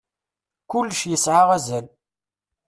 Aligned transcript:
Kullec 0.71 1.01
yesɛa 1.09 1.43
azal. 1.55 1.85